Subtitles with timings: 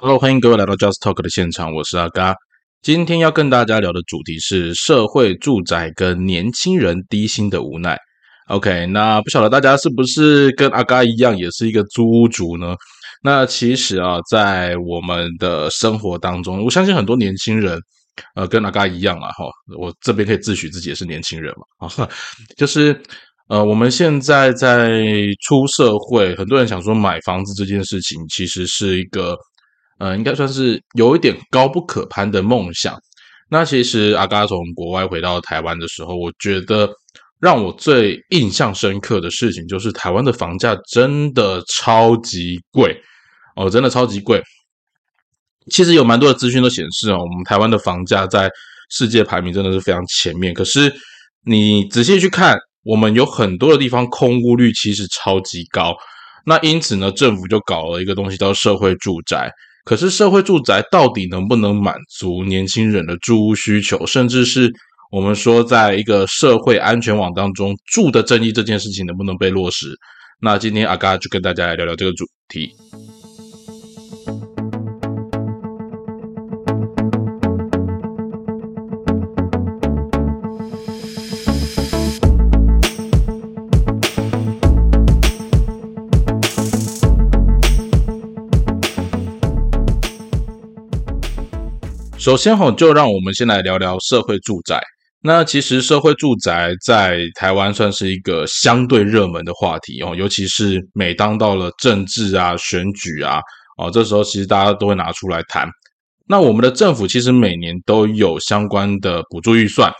[0.00, 2.32] Hello，欢迎各位来到 Just Talk 的现场，我是阿嘎。
[2.82, 7.98] 今天要跟大家聊的主题是社会住宅跟年轻人低薪的无奈。
[8.46, 12.76] OK，那不晓得大家是不是跟阿嘎一样，也是一个租屋族呢？
[13.24, 17.76] 那其实啊，在我们的生活当中，我相信很多年轻人，
[18.36, 19.46] 呃，跟阿嘎一样啊，哈，
[19.76, 22.08] 我这边可以自诩自己也是年轻人嘛，啊，
[22.56, 22.96] 就是
[23.48, 25.02] 呃，我们现在在
[25.44, 29.36] 出社会，很多人想说买房子这件事情，其实是一个。
[29.98, 32.96] 呃，应该算是有一点高不可攀的梦想。
[33.50, 36.88] 那其实阿嘎从国外回到台湾的时候，我觉得
[37.40, 42.94] 让我最印象深刻的事情就是台湾的房价真的超级贵
[43.56, 44.42] 哦，真的超级贵。
[45.70, 48.50] 其实有蛮多的资讯都显示哦，我们台湾的房价在
[48.90, 50.52] 世界排名真的是非常前面。
[50.52, 50.94] 可是
[51.44, 55.96] 你仔细去看，我们有很多的地方空屋率其实超级高。
[56.44, 59.50] 那因此呢，政府就搞了一个东西叫社会住宅。
[59.88, 64.70] 可是社会住宅到底能不能满足年轻人的住屋需求，甚至是
[65.10, 69.86] 我们说在一个社会安全网当中住的正义这件事情能不能被落实？
[70.42, 72.68] 那今天阿嘎就跟大家来聊聊这个主题。
[92.28, 94.78] 首先吼，就让我们先来聊聊社会住宅。
[95.22, 103.40] 那其实社会住宅在台湾算是一个相对热门的话题哦，尤其是每当到了政治啊、选举啊，
[103.78, 105.66] 哦，这时候其实大家都会拿出来谈。
[106.28, 109.90] 那我们的政府其实每年都有相关的补助预算。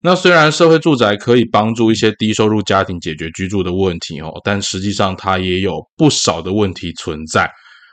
[0.00, 7.44] 那虽然社会住宅可以帮助一些低收入家庭解决居住的问题哦，但实际上它也有不少的问题存在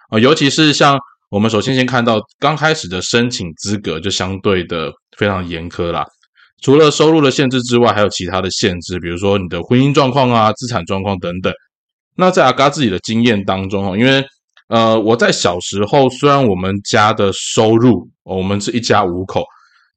[0.10, 0.98] 啊，尤其是像。
[1.34, 6.06] 我们首先先看到刚开始的申请资格就相对的非常严苛啦，
[6.62, 11.52] 除了收入的限制之外，还有其他的限制，比如说你的婚姻状况啊、资产状况等等。
[12.16, 14.24] 那在阿嘎自己的经验当中因为
[14.68, 19.44] 呃我在小时候虽然我们家的收入，我们是一家五口，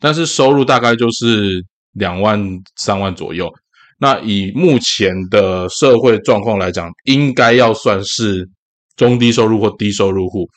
[0.00, 1.62] 但是收入大概就是
[1.92, 2.42] 两万
[2.76, 3.52] 三万左右。
[3.98, 8.48] 那以目前的社会状况来讲，应该要算是
[8.96, 10.48] 中低收入或低收入户。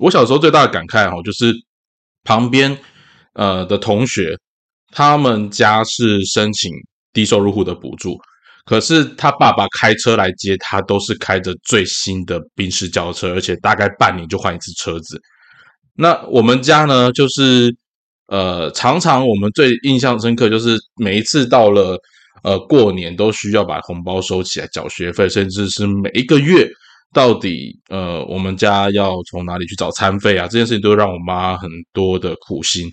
[0.00, 1.54] 我小时候最大的感慨哈，就是
[2.24, 2.76] 旁边
[3.34, 4.34] 呃的同学，
[4.92, 6.72] 他们家是申请
[7.12, 8.18] 低收入户的补助，
[8.64, 15.20] 可是他爸爸开车来接他，都是开着最新的宾士轿车，而且大概半年就换一次车子。
[15.94, 17.70] 那我们家呢，就是
[18.28, 21.98] 呃常常我们最印象深刻，就是每一次到了
[22.42, 26.66] 呃过年，都需要把红包收起来缴学费，甚至是每一个月。
[27.12, 30.46] 到底呃，我们家要从哪里去找餐费啊？
[30.46, 32.88] 这件事情都让我妈很多的苦心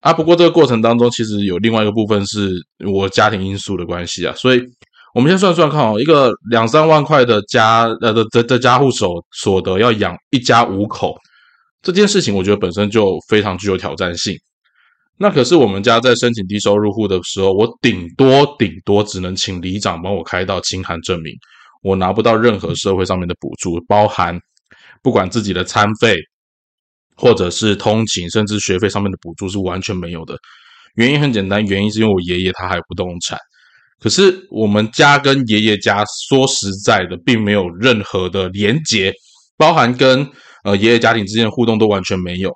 [0.00, 0.12] 啊。
[0.12, 2.54] 不过这个过程当中，其实有另外一个部分是
[2.86, 4.32] 我家庭因素的关系啊。
[4.36, 4.62] 所以，
[5.12, 11.16] 我们先算算看哦，一个两三万块的家呃的的的家户所所得要养一家五口，
[11.82, 14.36] 这件事情我觉得本身就非常具有挑战性。
[15.18, 21.32] 那可是我们家在申请低收入户的时候，我顶多顶多只能请里长帮我开到清函证明。
[21.82, 24.38] 我拿不到任何社会上面的补助，包含
[25.02, 26.16] 不管自己的餐费，
[27.16, 30.36] 或者是通勤，甚至学费上面的补助是完全没有的。
[30.94, 33.38] 原因很简单，原因是因为我爷爷他还有不动产，
[33.98, 39.12] 可是我们家跟爷爷家说实在的，并没有任何的连结，
[39.56, 40.28] 包含跟
[40.64, 42.52] 呃爷爷家庭之间的互动都完全没有。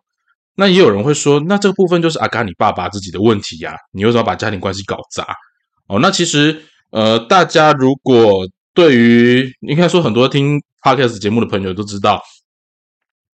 [0.54, 5.26] 那也有人会说，那这个部分就是阿嘎你爸爸自己的问题呀，你为什么把家庭关系搞砸？
[5.88, 12.22] 哦，那其实呃大家如果对于应该说很多听 podcast 节目的朋友都知道，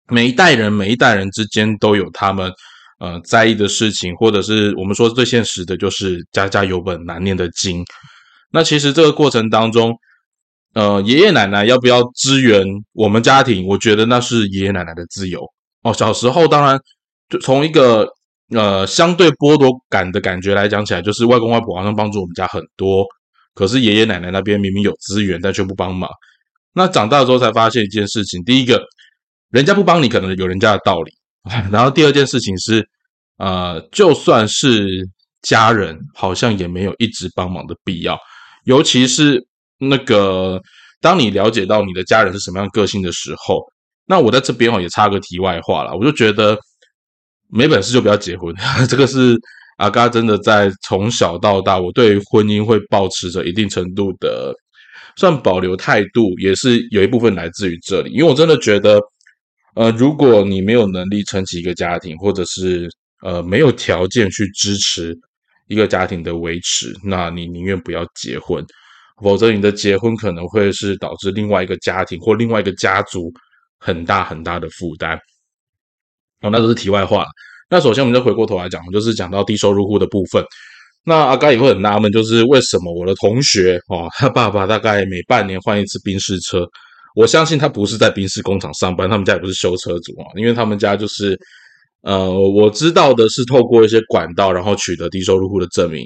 [0.10, 2.52] 每一代人每一代人之间都有他们
[3.00, 7.86] 呃在意的事情，或者是我们说最现实的，就是家家有本难念的经。
[8.52, 9.96] 那其实这个过程当中，
[10.74, 13.66] 呃，爷爷奶奶要不要支援我们家庭？
[13.66, 15.42] 我觉得那是爷爷奶奶的自由
[15.84, 15.94] 哦。
[15.94, 16.78] 小时候当然，
[17.30, 18.06] 就从一个
[18.54, 23.06] 呃相对剥夺感的感觉来讲起来，就是外公外婆好像帮助我们家很多。
[23.54, 26.10] 可是爷爷奶奶那边明明有资源，但却不帮忙。
[26.74, 28.82] 那长大之后才发现一件事情：第一个，
[29.50, 31.12] 人家不帮你，可能有人家的道理；
[31.72, 32.88] 然后第二件事情是，
[33.38, 34.88] 呃，就算是
[35.42, 38.18] 家人，好像也没有一直帮忙的必要。
[38.66, 39.44] 尤其是
[39.80, 40.62] 那个，
[41.02, 43.62] 当你了解到你的家人是什么样个性的时候，
[44.06, 46.58] 那我在这边哦也插个题外话了，我就觉得
[47.50, 48.56] 没本事就不要结婚，
[48.88, 49.38] 这个是。
[49.80, 54.54] 阿嘎真的在从小到大，我对婚姻会保持着一定程度的
[55.16, 58.12] 算保留态度，也是有一部分来自于这里。
[58.12, 59.00] 因为我真的觉得，
[59.76, 62.90] 呃，如果你没有能力撑起一个家庭，或者是
[63.22, 65.18] 呃没有条件去支持
[65.68, 68.62] 一个家庭的维持，那你宁愿不要结婚，
[69.24, 73.32] 否则你的结婚可能会是导致另外一个家庭或另外一个家族
[73.80, 75.18] 很大很大的负担。
[76.42, 77.26] 哦，那都是题外话。
[77.70, 80.44] 那首先，我们就回过头来讲，就是讲到低收入户的部分。
[81.06, 86.66] 那阿刚也会很纳闷，就是为什么我的同学哦，他爸爸大概每半年换一次宾士车。
[87.16, 91.40] 我相信他不是在宾士工厂上班，他们家也不是修车族啊，因为他们家就是
[92.02, 96.06] 呃，我知道的是透过一些管道，然后取得低收入户的证明。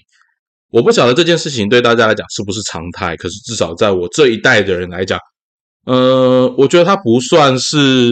[0.72, 5.20] 我不晓得这件事情对大家来讲是不是常态，可是至少在我这一代的人来讲，
[5.86, 8.12] 呃，我觉得他不算是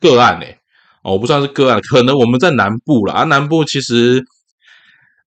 [0.00, 0.58] 个案诶。
[1.02, 3.24] 哦，我不算是个案，可能我们在南部了啊。
[3.24, 4.22] 南部其实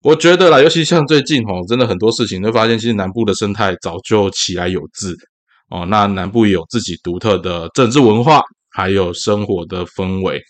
[0.02, 5.16] 我觉得啦，尤其像最近哦，真的很多事情会发现，其实南部的生态早就起来有字
[5.70, 5.86] 哦。
[5.90, 8.42] 那南部也有自己独特的政治文化，
[8.72, 10.42] 还有生活的氛围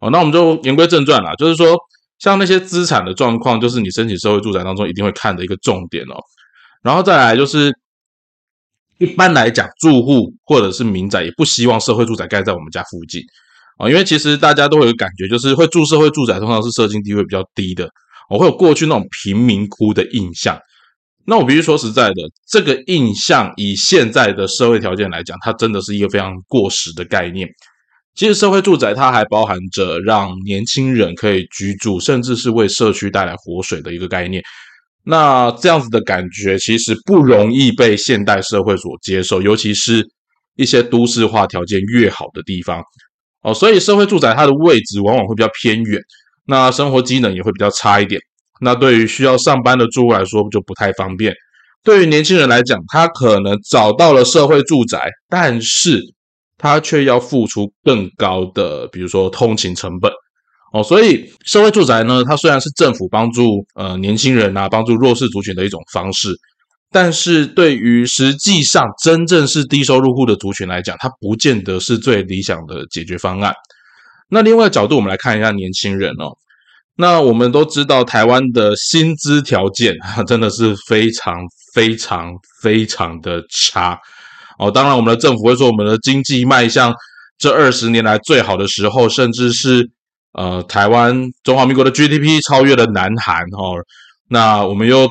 [0.00, 0.10] 哦。
[0.10, 1.76] 那我们就言归正传啦，就是说，
[2.18, 6.14] 像那些资产的状况，就是你申请社会住宅当中一定会看的一个重点哦。
[6.82, 7.72] 然后再来就是，
[8.98, 13.20] 一般来讲，住户或者是民宅也不希望社会住宅盖在我们家附近。
[13.78, 17.88] 啊，因为其实大家都会有感觉，就是会住社会住宅，通常是社经地位比较低的，
[18.28, 20.58] 我会有过去那种贫民窟的印象。
[21.24, 22.14] 那我必须说实在的，
[22.48, 27.48] 这个印象以现在的社会条件来讲，它真的是一个非常过时的概念。
[28.14, 34.42] 其实社会住宅它还包含着让年轻人可以居住，甚至是为社区带来活水的一个概念。
[35.04, 40.04] 那这样子的感觉其实不容易被现代社会所接受，尤其是
[40.56, 42.82] 一些都市化条件越好的地方。
[43.42, 46.00] 哦，所以社会住宅它的位置往往会比较偏远，
[46.46, 48.20] 那生活机能也会比较差一点。
[48.60, 51.34] 那对于需要上班的住户来说就不太方便。
[51.82, 56.00] 对于年轻人来讲，他可能找到了社会住宅，但是
[56.56, 60.12] 他却要付出更高的，比如说通勤成本。
[60.72, 66.28] 哦，所以社会住宅呢，它虽然是政府帮助呃年轻人啊，帮助弱势族群的一种方式。
[66.92, 73.54] 但是对于实际上真正是低收入户的族群来讲，它不见得是最理想的解决方案。
[74.28, 76.36] 那另外角度，我们来看一下年轻人哦。
[76.96, 79.94] 那我们都知道，台湾的薪资条件
[80.26, 81.34] 真的是非常
[81.74, 82.30] 非常
[82.62, 83.98] 非常的差
[84.58, 84.70] 哦。
[84.70, 86.94] 当然，我们的政府会说，我们的经济迈向
[87.38, 89.88] 这二十年来最好的时候，甚至是
[90.34, 93.80] 呃，台湾中华民国的 GDP 超越了南韩哦。
[94.28, 95.08] 那我们又。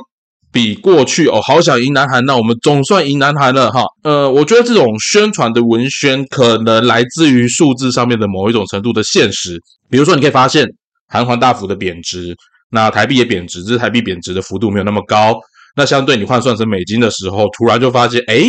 [0.52, 3.84] 比过去哦，好想赢南韩，那我们总算赢南韩了哈。
[4.04, 9.58] 呃，我觉得这种宣传的文宣可能来自于数字上面的某一种程度的现实。
[9.90, 10.68] 比如说，你可以发现
[11.08, 12.36] 韩环大幅的贬值，
[12.70, 15.40] 那台币也贬值，只是台币贬值的幅度没有那么高。
[15.78, 18.44] 那相对你换算成美金的时候，突然就发现，哎，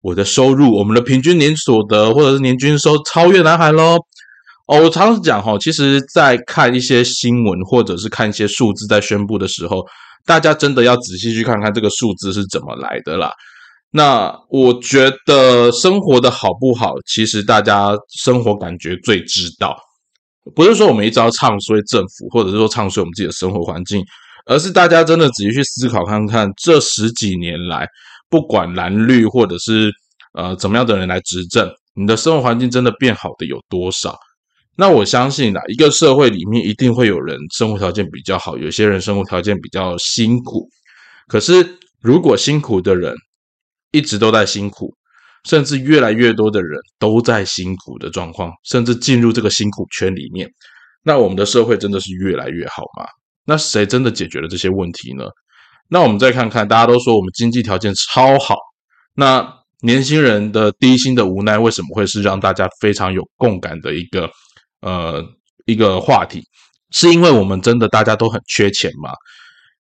[0.00, 3.98] 我的收入，我们的平均年所得或者是年均收超越南韩喽。
[4.68, 9.84] 哦，我常常讲哈，其实，在看一些新闻或者是看一些数字在宣布的时候。
[10.24, 13.32] 大家真的要仔细去看看这个数字是怎么来的啦。
[13.90, 19.76] 那我觉得生活的好不好，其实大家生活感觉最知道。
[20.54, 24.02] 不是说我们一直要唱衰政府，或者是说唱衰我们自己的生活环境，
[24.46, 27.86] 而是大家真的仔细去思考看看，这十几年来，
[28.28, 29.92] 不管蓝绿或者是
[30.32, 34.18] 呃怎么样的人来执政，你的生活环境真的变好的有多少？
[34.76, 40.66] 那我相信啊，一个社会里面一定会有人生活条件比较好，有些人生活条件比较辛苦。
[41.28, 43.14] 可是，如果辛苦的人
[43.90, 44.94] 一直都在辛苦，
[45.44, 50.48] 甚至越来越多的人都在辛苦的状况，甚至进入这个辛苦圈里面，
[51.02, 53.06] 那我们的社会真的是越来越好吗？
[53.44, 55.24] 那谁真的解决了这些问题呢？
[55.90, 58.56] 那我们再看看，大家都说我们经济条件超好，
[59.14, 59.46] 那
[59.82, 64.30] 年轻人的低薪的无奈，为什么会是让大家非常有共感的一个？
[64.82, 65.24] 呃，
[65.64, 66.44] 一个话题，
[66.90, 69.10] 是因为我们真的大家都很缺钱嘛？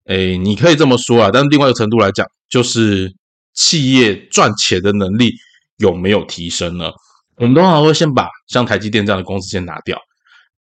[0.06, 3.14] 哎，你可以这么说啊，但另外一个程度来讲，就是
[3.54, 5.32] 企业赚钱的能力
[5.78, 6.90] 有没有提升呢？
[7.36, 10.00] 我们通常会先把像台积电这样的公司先拿掉，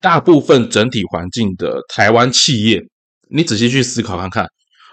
[0.02, 2.82] 大部分整体环境的台湾企业，
[3.30, 4.48] 你仔细去思考看看，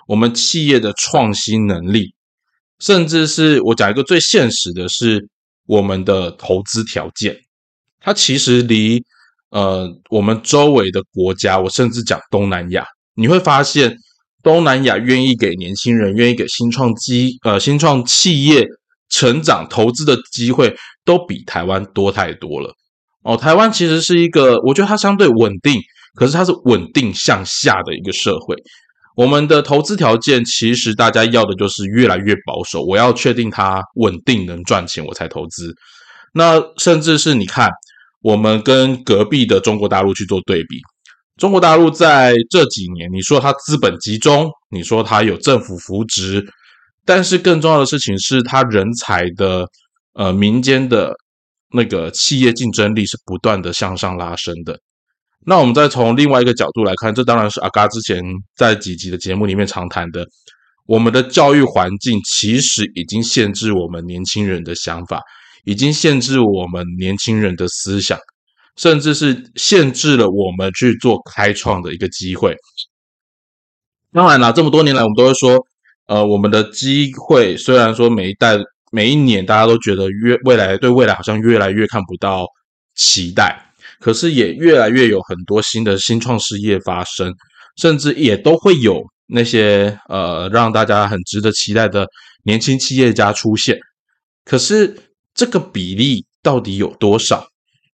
[0.06, 2.12] 我们企业的创新能力，
[2.78, 5.26] 甚至是我讲一个最现实的是
[5.66, 7.34] 我们的投资条件，
[8.00, 9.02] 它其实离。
[9.50, 13.96] 呃，我们周围的国家，我甚至讲东南亚，你会发现
[14.44, 18.64] 东南亚愿意给年轻人、愿意给新创机呃新创企业
[19.08, 20.72] 成长投资的机会，
[21.04, 22.72] 都比台湾多太多了。
[23.24, 25.80] 哦，台湾其实是一个，我觉得它相对稳定，
[26.14, 28.54] 可是它是稳定向下的一个社会。
[29.16, 35.74] 我们的投资条件，其实大家要的就是越来越保守，我要确定它稳定能赚钱，我才投资。
[36.32, 37.68] 那甚至是你看。
[38.22, 40.78] 我们跟隔壁的中国大陆去做对比。
[41.36, 46.46] 中国大陆在这几年，你说它资本集中，你说它有政府扶植，
[47.04, 49.66] 但是更重要的事情是，它人才的
[50.12, 51.14] 呃民间的
[51.72, 54.78] 那个企业竞争力是不断的向上拉升的。
[55.46, 58.22] 那我们再从另外一个角度来看，这当然是阿嘎之前
[58.54, 60.26] 在几集的节目里面常谈的。
[60.84, 65.22] 我们的教育环境其实已经限制我们年轻人的想法，
[65.64, 68.18] 已经限制我们年轻人的思想，
[68.76, 72.56] 甚至是限制了我们去做开创的一个机会。
[74.12, 75.58] 当然了，这么多年来，我们都会说，
[76.06, 78.58] 呃，我们的机会虽然说每一代、
[78.90, 82.46] 每一年，大家都觉得越未来对未来好像越来越看不到
[82.94, 87.32] 期待，可是也越来越有很多新的新创事业发生，
[87.76, 89.02] 甚至也都会有。
[89.32, 92.04] 那些呃让大家很值得期待的
[92.42, 93.78] 年轻企业家出现，
[94.44, 94.92] 可是
[95.40, 97.46] 这个比例到底有多少？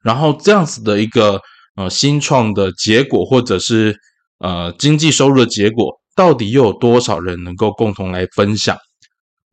[0.05, 1.41] 然后这样子的一个
[1.75, 3.97] 呃新创的结果，或者是
[4.39, 8.79] 呃经济收入的结果，到底又有多少人能够共同来分享？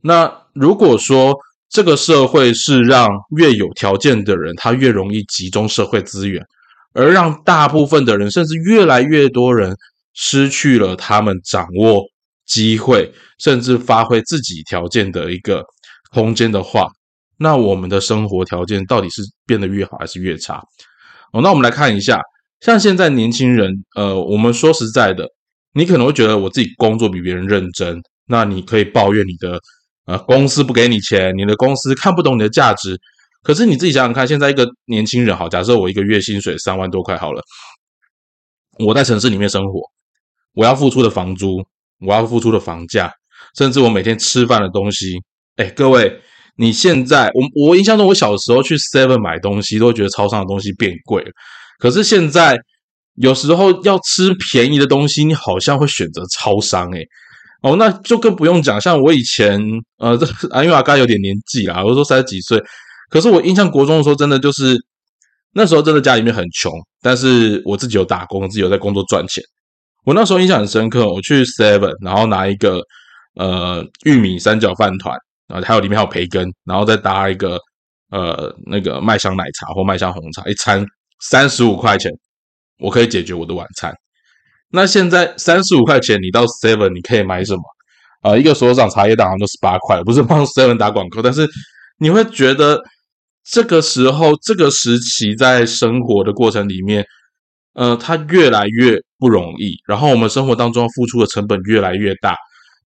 [0.03, 1.35] 那如果说
[1.67, 6.45] 这个社会是让越有条件的人，他越容易集中社会资源，
[6.93, 9.75] 而让大部分的人，甚至越来越多人。
[10.21, 12.03] 失去了他们掌握
[12.45, 15.63] 机会，甚至发挥自己条件的一个
[16.11, 16.89] 空间的话，
[17.39, 20.61] 那我们的生活条件到底是变得越好还是越差？
[21.31, 22.21] 哦，那我们来看一下，
[22.59, 25.25] 像现在年轻人，呃，我们说实在的，
[25.73, 29.59] 你可能会觉得我自己工作比别人认真，那你可以抱怨你的
[30.05, 32.99] 呃公司不给你钱，你的公司看不懂你的价值。
[33.41, 37.41] 可是你自己想想看，现在一个年轻人，好，假设我一个月薪水三万多块好了，
[38.79, 39.79] 我在城市里面生活。
[40.55, 41.63] 我要付出的房租，
[41.99, 43.13] 我要付出的房价，
[43.55, 45.21] 甚至我每天吃饭的东西，
[45.55, 46.19] 哎，各位，
[46.59, 51.31] 你现在我我印象中，我小时候去 Seven 买东西，都觉得超商的东西变贵了。
[51.79, 52.57] 可是现在
[53.15, 56.99] 有时候要吃便宜的东西，你好像会选择超商，哎，
[57.61, 58.79] 哦，那就更不用讲。
[58.81, 59.57] 像我以前，
[59.99, 62.61] 呃，这啊，因为阿刚有点年纪啦，我说三十几岁，
[63.09, 64.77] 可是我印象国中的时候，真的就是
[65.53, 69.41] 那时候真的家里面很穷，但是我自己有打工，自己有在工作赚钱。
[70.05, 72.81] 我那时候印象很深刻，我去 Seven，然后拿一个
[73.35, 75.15] 呃玉米三角饭团
[75.49, 77.59] 啊，还有里面还有培根，然后再搭一个
[78.11, 80.85] 呃那个麦香奶茶或麦香红茶，一餐
[81.21, 82.11] 三十五块钱，
[82.79, 83.93] 我可以解决我的晚餐。
[84.71, 87.61] 那现在三十五块钱，你到 Seven 你可以买什么
[88.21, 88.37] 啊？
[88.37, 91.47] 一个手掌茶叶蛋好像都十八块，不是帮 Seven 打广告，但是
[91.97, 92.81] 你会觉得
[93.43, 97.05] 这个时候这个时期在生活的过程里面。
[97.73, 102.35] 呃，它越来越不容易，然后我们生活当中付出的成本越来越大。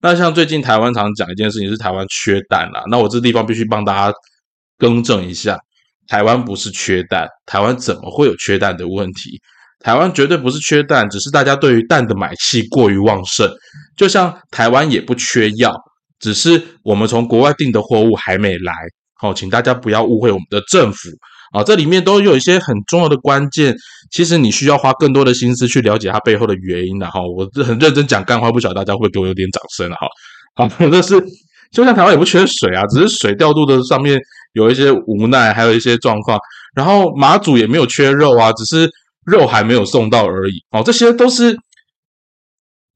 [0.04, 4.14] 那像最近台湾常讲一件事情是台湾缺蛋啦，那我这地方必须帮大家
[4.78, 5.58] 更正一下，
[6.10, 9.40] 台湾不是缺蛋，台湾怎么会有缺蛋的问题？
[9.80, 13.50] 台湾绝对不是缺蛋，只是大家对于蛋的买气过于旺盛。
[13.96, 15.74] 就像台湾也不缺药，
[16.20, 18.74] 只是我们从国外订的货物还没来。
[19.16, 21.10] 好，请大家不要误会我们的政府。
[21.54, 23.74] 啊，这里面都有一些很重要的关键，
[24.12, 27.22] 其实你需要花更多的心思去了解它背后的原因的哈。
[27.22, 30.08] 我很认真讲干话，不晓得大家会给我有点掌声哈。
[30.56, 31.24] 好， 那是
[31.72, 34.20] 就像台湾也不缺水啊，只是水调度的上面
[34.54, 36.38] 有一些无奈，还有一些状况。
[36.76, 38.90] 然后马祖也没有缺肉啊，只是
[39.26, 40.54] 肉还没有送到而已。
[40.72, 41.56] 哦，这些都是。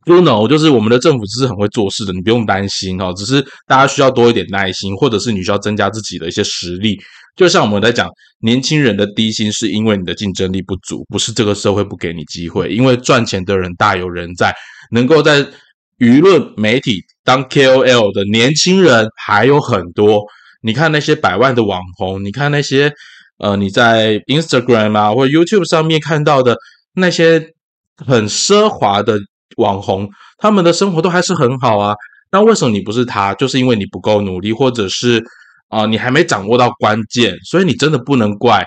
[0.06, 3.12] You know，就是我们的政府是很会做事的，你不用担心哈。
[3.12, 6.98] 只是大家需要多一点耐心，或者是你需要增加自己的一些实力。
[7.38, 8.10] 就像我们在讲，
[8.42, 12.68] 年轻人的低薪是因为你的竞争力不足，不是这个社会不给你机会。
[12.70, 14.54] 因为赚钱的人大有人在，
[14.92, 15.42] 能够在
[16.00, 20.26] 舆论媒体当 KOL 的年轻人还有很多。
[20.62, 22.92] 你看那些百万的网红，你看那些
[23.38, 26.58] 呃你在 Instagram 啊或者 YouTube 上面看到的
[26.96, 27.54] 那些
[27.96, 29.18] 很奢华的。
[29.58, 31.96] 网红他们的生活都还是很好啊，
[32.32, 33.34] 那为什么你不是他？
[33.34, 35.20] 就是因为你不够努力，或者是
[35.70, 38.66] 啊你还没掌握到关键，所以你真的不能怪。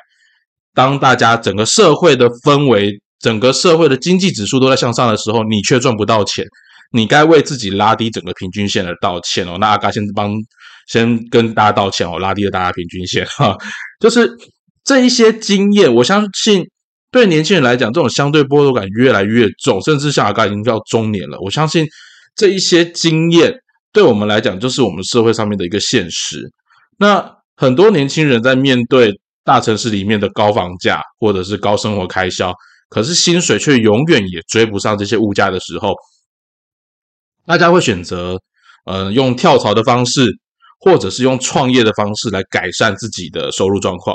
[0.75, 6.45] 当大家整个社会的氛围、整个社会的经济指数都在向上的时候，你却赚不到钱，
[6.93, 9.57] 你该为自己拉低整个平均线而道歉哦。
[9.59, 10.35] 那阿嘎先帮
[10.89, 13.57] 先跟大家道歉哦，拉低了大家平均线哈，
[14.01, 14.31] 就是
[14.85, 16.65] 这一些经验，我相信。
[17.13, 21.37] 对年轻人来讲，这种相对剥夺感越来越重，甚至像阿嘎已经到中年了。
[21.41, 21.85] 我相信
[22.37, 23.53] 这一些经验
[23.93, 26.49] 对我们来讲，就是我们社会上面的一个现实。
[27.03, 32.53] 那很多年轻人在面对大城市里面的高房价或者是高生活开销，
[32.91, 35.95] 可是薪水却永远也追不上这些物价的时候，
[37.47, 38.39] 大家会选择
[38.85, 40.27] 呃用跳槽的方式，
[40.79, 44.15] 或者是用创业的方式来改善自己的收入状况。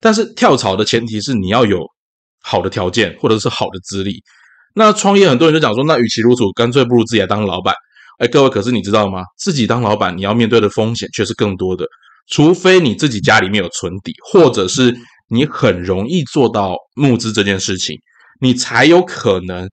[0.00, 1.84] 但是跳槽的前提是你要有
[2.40, 4.22] 好的条件或者是好的资历。
[4.72, 7.74] 那创业很多人就讲说，那与其如此，干脆不如自己来当老板。
[8.18, 9.24] 哎，各位，可是你知道吗？
[9.36, 11.84] 自己当老板，你要面对的风险却是更多的。
[12.30, 14.96] 除非你自己家里面有存底，或者是
[15.28, 17.96] 你很容易做到募资这件事情，
[18.40, 19.68] 你才有可能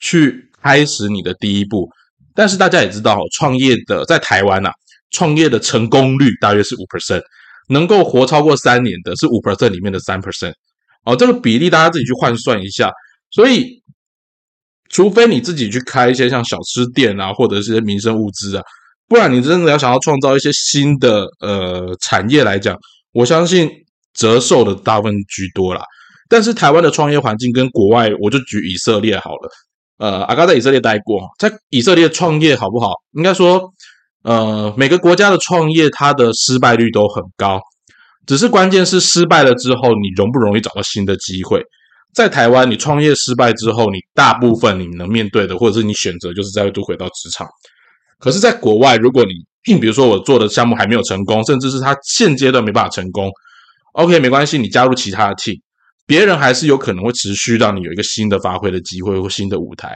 [0.00, 1.88] 去开始你的第一步。
[2.34, 4.70] 但是大家也知道，创业的在台湾呐，
[5.10, 7.20] 创业的成功率大约是五 percent，
[7.68, 10.54] 能够活超过三年的是五 percent 里面的三 percent。
[11.04, 12.90] 哦，这个比例大家自己去换算一下。
[13.30, 13.82] 所以，
[14.88, 18.62] 除非你自己去开一些像小吃店啊，或者是些民生物资啊。
[19.10, 22.78] 不然，你真的要想要创造一些新的呃产业来讲，
[23.12, 23.68] 我相信
[24.14, 25.82] 折寿的大部分居多啦。
[26.28, 29.50] 但是台湾的创业环境跟国外，我就举以色列好了。
[29.98, 32.92] 呃，阿刚在以色列待过，在以色列创业好不好？
[33.16, 33.60] 应该说，
[34.22, 37.60] 呃，每个国家的创业它的失败率都很高，
[38.28, 41.60] 只是关键是失败了之后，你容不容易找到新的机会？
[42.14, 47.44] 在台湾，你创业失败之后，你大部分你能面对的，或者是你选择，就是再度回到职场。
[48.20, 53.30] 可是，在国外，如果你，比如说我做的项目还没有成功，甚至是他现阶段没办法成功
[53.94, 55.58] ，OK，没关系，你加入其他的 team，
[56.06, 59.94] 别人还是有可能会持续让你有一个新的发挥的机会或新的舞台，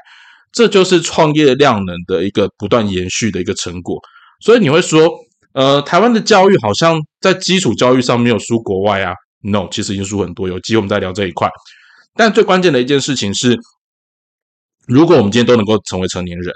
[0.53, 4.01] 这就是创业量能的一个不断延续的一个成果。
[4.41, 5.11] 所以你会说，
[5.53, 9.13] 呃，台湾的教育好像在基础教育上没有输国外啊
[9.43, 10.49] ？No，其实已经输很多。
[10.49, 11.51] 有机会我们再聊这一块。
[12.15, 13.59] 但最关键的一件事情是，
[14.87, 16.55] 如果我们今天都能够成为成年人，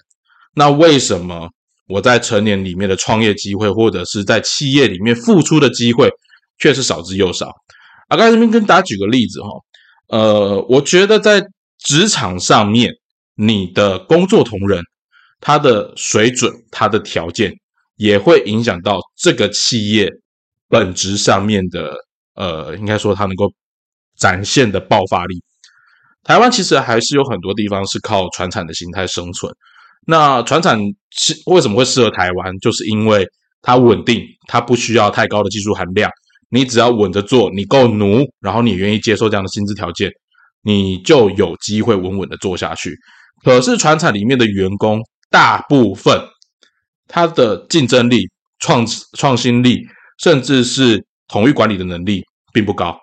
[0.55, 1.51] 那为什么？
[1.89, 6.11] 我在成年里面的创业机会，或者是在企业里面付出的机会，
[6.59, 7.49] 却是少之又少。
[8.09, 9.49] 啊，刚才这边跟大家举个例子哈，
[10.09, 11.43] 呃，我觉得在
[11.79, 12.93] 职场上面，
[13.35, 14.83] 你的工作同仁
[15.41, 17.53] 他的水准、他的条件，
[17.97, 20.11] 也会影响到这个企业
[20.69, 21.93] 本质上面的，
[22.35, 23.51] 呃，应该说它能够
[24.17, 25.43] 展现的爆发力。
[26.25, 29.51] 台湾其实还是有很多地方是靠传产的形态生存。
[30.07, 32.57] 那船厂是为什么会适合台湾？
[32.59, 33.27] 就是因为
[33.61, 36.11] 它稳定，它不需要太高的技术含量。
[36.51, 40.11] 你只要稳着做，你够奴，然后你愿意接受这样的薪资条件，
[40.63, 42.97] 你就有机会稳稳的做下去。
[43.45, 46.19] 可是船厂里面的员工大部分，
[47.07, 48.23] 他的竞争力、
[48.61, 48.87] 创
[49.19, 49.83] 创新力，
[50.23, 52.23] 甚至是统一管理的能力
[52.55, 52.97] 并不高。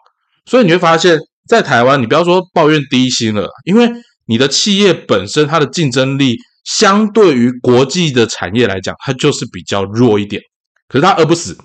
[0.48, 3.88] 所以你会发现在台湾，你不要说抱怨低薪了，因为
[4.26, 6.36] 你的企业本身它的竞争力。
[6.66, 10.42] 相对于国际的产业来讲，它就是比较弱一点，
[10.90, 11.58] 可是它饿不死，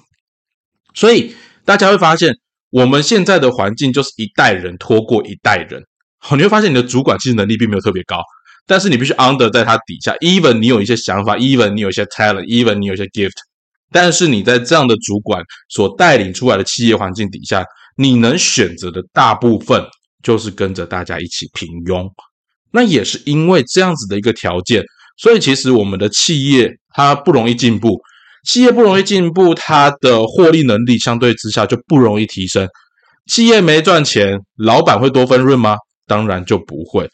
[0.94, 1.34] 所以
[1.64, 2.34] 大家会发现，
[2.70, 5.82] 我们现在的环境就是一代人拖过一代人。
[6.18, 8.22] 好，你会发现你的主管其实能力并没有特别高，
[8.66, 13.32] 但是你必须 under 在他底下，even 你有一些想法，even 你有一些 talent，even 你有一些 gift，
[13.90, 17.64] 但是你在这样的主管所带领出来的企业环境底下，
[17.96, 19.82] 你能选择的大部分
[20.22, 22.06] 就是跟着大家一起平庸。
[22.72, 24.82] 那也是因为这样子的一个条件，
[25.16, 28.00] 所以其实我们的企业它不容易进步，
[28.46, 32.68] 企业不容易进步，它的获利能力相对之下就不容易提升。
[33.30, 35.76] 企业没赚钱，老板会多分润吗？
[36.06, 37.08] 当然就不会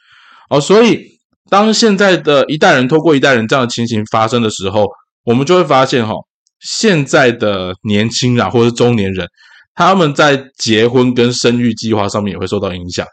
[0.49, 0.61] 哦。
[0.61, 1.05] 所以
[1.51, 4.87] 当现在的一代人拖过一代人这样的情形发生的时候，
[5.25, 6.15] 我们就会发现哈，
[6.61, 9.27] 现在的年轻人或者是中年人，
[9.75, 13.07] 他们在结婚跟生育计划上面也会受到影响。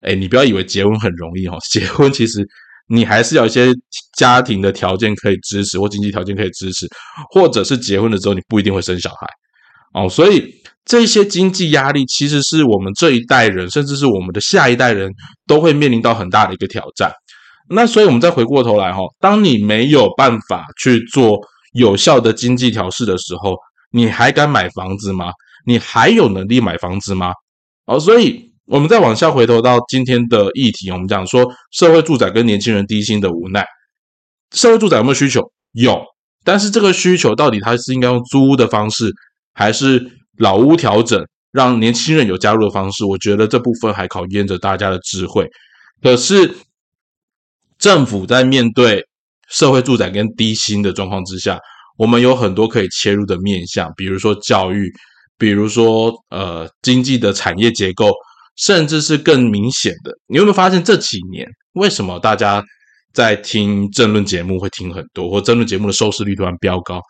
[0.00, 2.46] 哎，你不要以为结婚很容易哈， 结婚其实
[2.88, 3.72] 你还是要一些
[4.16, 6.86] 家庭的条件可以支持，或经济条件可以支持，
[7.32, 9.26] 或者是结婚了之后你不一定会生小孩
[9.94, 15.10] 哦，所以这些经济压力其实是我们这一代人，甚至是我们的下一代人
[15.46, 17.12] 都会面临到很大的一个挑战。
[17.68, 21.38] 那所以我们再回过头来哈，当你没有办法去做
[21.72, 23.56] 有效的经济调试的时候，
[23.90, 25.32] 你还敢买房子吗？
[25.66, 27.32] 你还有能力买房子吗？
[27.84, 28.47] 哦，所以。
[28.68, 33.64] 我们再往下回头到今天的议题，我们讲说社会住宅跟年轻人低薪的无奈。
[34.52, 35.40] 社会住宅有没有需求？
[35.72, 35.98] 有，
[36.44, 39.10] 但是这个需求到底它是应该用租屋的方式，
[39.54, 41.18] 还是老屋调整，
[41.50, 43.06] 让年轻人有加入的方式？
[43.06, 45.48] 我觉得这部分还考验着大家的智慧。
[46.02, 46.54] 可是
[47.78, 49.02] 政府在面对
[49.48, 51.58] 社会住宅跟低薪的状况之下，
[51.96, 54.92] 我们有很多可以切入的面向，比如说教育，
[55.38, 58.12] 比如说呃经济的产业结构。
[58.58, 62.62] 甚至是更明显的，你有没有发现这几年为什么大家
[63.12, 67.00] 在听政论节目会听很多，或政论节目的收视率突然飙高？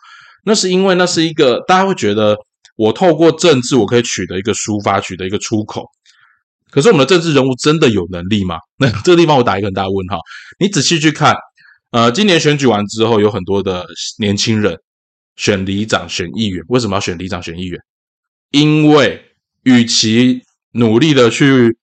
[0.45, 2.37] 那是因为那是一个大家会觉得
[2.77, 5.85] 我透过政治我可以取得一个抒发，取得一个出口。
[6.71, 8.59] 可是我们的政治人物真的有能力吗？
[8.79, 10.19] 那 这个地方我打一个很大的问号。
[10.61, 11.35] 你仔细去看，
[11.93, 13.87] 呃，今年选举完之后，有很多的
[14.19, 14.79] 年轻人
[15.37, 17.81] 选里长、选议员，为什么要选里长、选议员？
[18.51, 19.23] 因为
[19.65, 21.77] 与其努力的去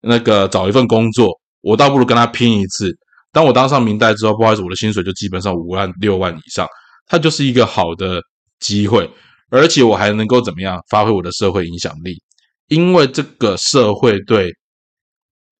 [0.00, 2.96] 那个找一份工作，我倒不如跟他拼一次。
[3.32, 6.66] 当我当上明代之后，不好意思，我的薪水就基本上五万六万以上，
[7.06, 8.20] 它就是一个好的
[8.60, 9.10] 机会，
[9.50, 12.20] 而且我还能够怎么样发挥我的社会影响力？
[12.68, 14.50] 因为这个社会对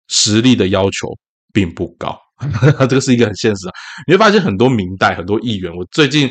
[0.09, 1.09] 实力的要求
[1.53, 2.18] 并不高，
[2.88, 3.72] 这个是一个很现实的。
[4.07, 6.31] 你会发现很多明代很多议员，我最近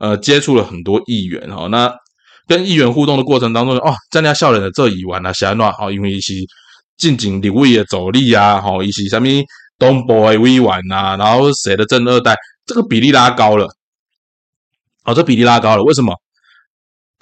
[0.00, 1.92] 呃接触了很多议员哈，那
[2.50, 6.34] 跟议员互动的过程当中，哦，在那笑人的这一晚啊，小暖哦，因为一些
[6.96, 9.28] 近景领位的走力啊，哦，一些什么。
[9.78, 12.36] 东 boy 微玩呐，然后谁的正二代，
[12.66, 13.68] 这个比例拉高了，
[15.04, 16.12] 哦，这比例拉高了，为什么？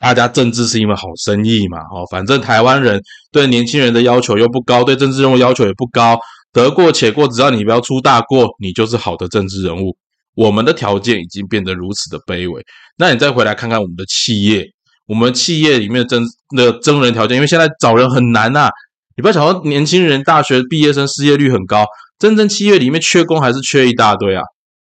[0.01, 6.19] 大家政治是因为好生意嘛，哦，反正台湾人对年轻人的要求又不高，对政治人物要求也不高，
[6.53, 9.95] 得过且过，只要你不要出大过，你就是好的政治人物。
[10.35, 12.65] 我们的条件已经变得如此的卑微，
[12.97, 14.65] 那你再回来看看我们的企业，
[15.09, 18.69] 我们企业里面的征的征人条件，因为现在找人很难呐，
[19.17, 21.87] 你不要想说年轻人大学毕业生失业率很高。
[22.19, 24.43] 真正七月里面缺工还是缺一大堆啊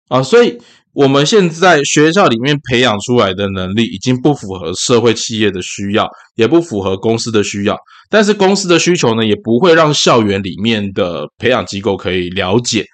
[0.08, 0.22] 啊！
[0.22, 0.58] 所以
[0.92, 7.78] 我们现在学校里面培养出来的能力已经不符合社会企业的需要，也不符合公司的需要。
[8.10, 12.84] 但是公司的需求呢，也不会让校园里面的培养机构可以了解。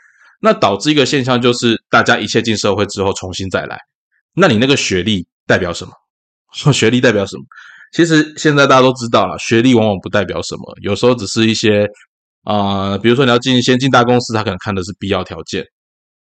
[0.42, 3.78] 那导致一个现象就是，大家一切进社会之后重新再来。
[4.34, 5.92] 那你那个学历代表什么？
[6.72, 7.44] 学历代表什么？
[7.92, 11.86] 其实现在大家都知道了，学历往往不代表什么，有时候只是一些。
[12.48, 15.64] 啊，比如说你要进先进大公司，他可能看的是必要条件。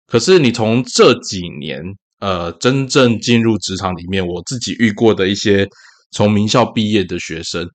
[0.06, 1.82] 可是你从这几年，
[2.18, 5.68] 呃，真正进入职场里面，我自己遇过的一些
[6.12, 7.68] 从名校毕业的学生，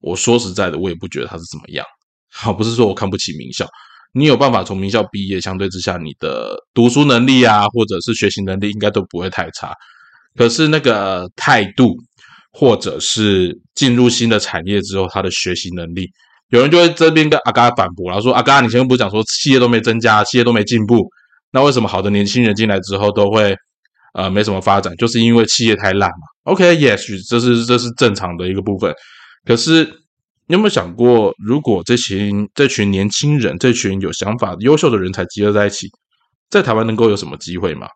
[0.00, 1.86] 我说实在的，我也不觉得他是怎么样。
[2.32, 3.64] 好，不是说我看不起名校，
[4.12, 9.72] 你有办法从名校毕业，相对之下，你的读书能力啊，或者是学习能力，应该都不会太差。
[10.36, 11.96] 可是那个态度，
[12.52, 16.08] 或者是进入新的产业之后，他的学习能力。
[16.50, 21.04] 有人就会这边跟阿嘎反驳，然后说：“阿嘎，你前面不是讲说企业都没增加，企业都没进步，
[21.50, 23.52] 那为什么好的年轻人进来之后都会
[24.14, 24.94] 呃没什么发展？
[24.96, 26.26] 就是因为企业太烂嘛。
[26.44, 28.94] ”OK，也许这是这是正常的一个部分。
[29.44, 29.84] 可是
[30.46, 35.88] 你有没有想过，如果这群这群年轻人、这群有想法、优秀的人才集合在一起，
[36.48, 37.88] 在台湾能够有什么机会吗？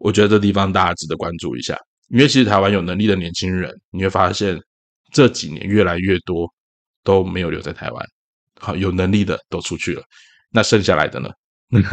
[0.00, 4.58] 我觉得这地方大家值得关注一下，因为其实台湾有能力的年轻人，你会发现
[5.12, 6.52] 这几年越来越多。
[7.02, 8.06] 都没有留在台湾，
[8.58, 10.02] 好有能力的都出去了，
[10.50, 11.30] 那剩下来的呢？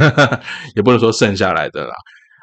[0.75, 1.95] 也不能说剩下来的啦，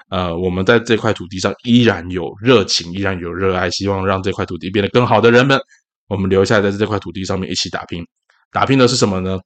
[0.08, 5.60] 呃，我们在这块土地上依然有热情，依然有热爱，希望让这块土地变得更好的人们，
[6.08, 8.02] 我们留下来在这块土地上面一起打拼。
[8.50, 9.38] 打拼的是什么呢？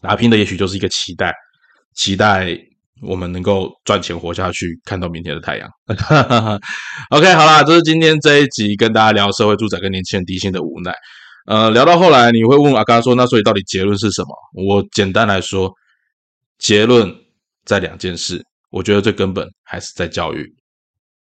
[0.00, 1.34] 打拼的也许就是一个期待，
[1.94, 2.58] 期待
[3.02, 5.68] 我们能够赚钱活下去，看到明天的太阳。
[7.10, 10.94] OK，好啦，这是今天这一集跟大家聊社会住宅跟年轻人低薪的无奈。
[11.46, 14.28] 呃，聊到后来，你会问阿刚说：“那所以到底结论是什么？”
[14.66, 15.72] 我简单来说，
[16.58, 17.14] 结论
[17.64, 18.42] 在两件事。
[18.70, 20.44] 我觉得最根本还是在教育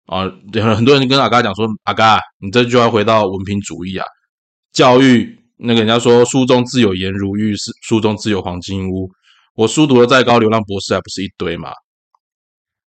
[0.07, 0.23] 啊。
[0.53, 4.05] 很多人跟阿刚讲说：“阿刚，你这句话回到文凭主义啊，
[4.73, 9.09] 教育那个人家说书中自有颜如玉，是书中自有黄金屋。
[9.55, 11.71] 我书读的再高，流浪博士还不是一堆嘛？”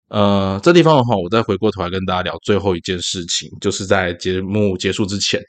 [0.10, 5.42] 呃，这地方的话，我再回过头来跟大家聊最后一件事情，就是在节目结束之前。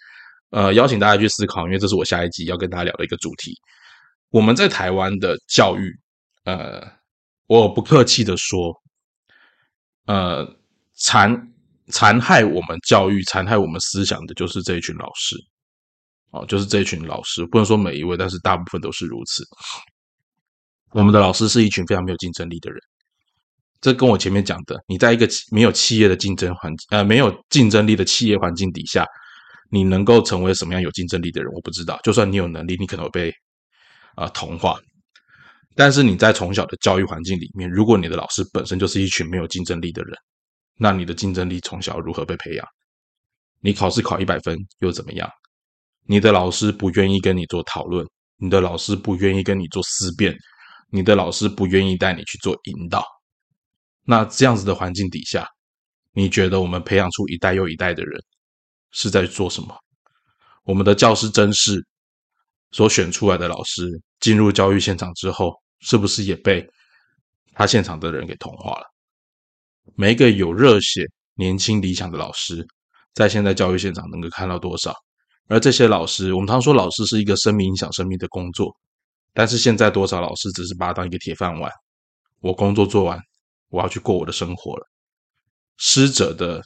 [0.50, 3.54] 呃，邀请大家去思考，因为这是我下一集要跟大家聊的一个主题。
[4.30, 5.92] 我们在台湾的教育，
[6.44, 6.80] 呃，
[7.46, 8.72] 我不客气的说，
[10.06, 10.46] 呃，
[10.94, 11.52] 残
[11.88, 15.36] 残害我们教育、残害我们思想的，就是这一群老师。
[16.30, 19.44] 哦，就是这一群老师，不能说每一位，但是大部分都是如此。
[20.92, 22.78] 我们的老师是一群非常没有竞争力的人。
[23.80, 29.06] 这跟我前面讲的，你在一个没有企业的竞争环境，呃，没有竞争力的企业环境底下。
[29.70, 31.98] 你能够成为什么样有竞争力的人，我不知道。
[32.04, 33.32] 就算你有能力，你可能会被
[34.14, 34.78] 啊同化。
[35.74, 40.14] 但是你在从小的教育环境里面，如果你的老师本身就是一群没有竞争力的人，
[40.76, 42.66] 那你的竞争力从小如何被培养？
[43.62, 45.26] 你考试考一百分又怎么样？
[46.06, 50.36] 你的老师不愿意跟你做讨论，你的老师不愿意跟你做思辨，
[50.92, 53.02] 你的老师不愿意带你去做引导。
[54.04, 55.48] 那这样子的环境底下，
[56.12, 58.22] 你觉得我们培养出一代又一代的人？
[58.90, 59.74] 是在做什么？
[60.64, 61.82] 我们的教师真试
[62.72, 63.88] 所选出来的老师
[64.20, 66.62] 进入教育现场之后，是不是也被
[67.54, 68.84] 他现场的人给同化了？
[69.94, 72.66] 每一个有热血、年轻、理想的老师，
[73.14, 74.94] 在现在教育现场能够看到多少？
[75.48, 78.76] 而这些老师，我们常说老师是一个生命影响生命的工作，
[79.34, 81.70] 但是现在多少老师只是把它当一个铁饭碗？
[82.40, 83.18] 我工作做完，
[83.68, 84.86] 我要去过我的生活了。
[85.78, 86.62] 师者的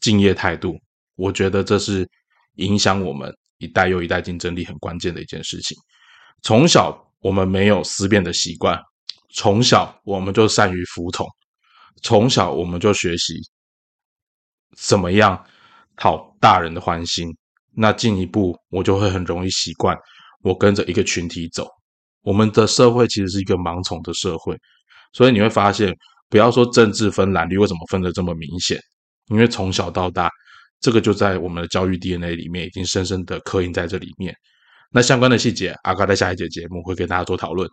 [0.00, 0.78] 敬业态度。
[1.14, 2.08] 我觉得这是
[2.54, 5.76] 影响我们一代又一代竞争力很关键的一件事情。
[6.40, 8.80] 从小我们没有思辨的习惯，
[9.34, 11.26] 从小我们就善于服从，
[12.02, 13.34] 从小我们就学习
[14.74, 15.46] 怎么样
[15.96, 17.28] 讨大人的欢心。
[17.74, 19.96] 那进一步，我就会很容易习惯，
[20.40, 21.68] 我跟着一个群体走。
[22.22, 24.56] 我们的社会其实是一个盲从的社会，
[25.12, 25.94] 所以你会发现，
[26.28, 28.78] 不要说政治分蓝绿，为什么分得这么明显？
[29.30, 30.30] 因为从小到大，
[30.80, 34.34] 这个就在我们的教育 DNA 里面已经深深的刻印在这里面。
[34.90, 37.68] 那相关的细节，阿嘎在下一节节目会跟大家做讨论。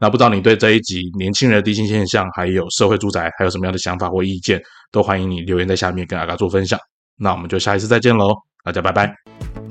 [0.00, 4.60] 那不知道你对这一集年轻人的低薪现象，还有社会住宅，还有什么样的想法或意见，
[4.90, 6.78] 都欢迎你留言在下面跟阿嘎做分享。
[7.16, 8.34] 那我们就下一次再见喽。
[8.64, 9.61] 大家拜拜。